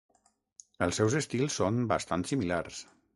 [0.85, 2.81] Els seus estils són bastants similars.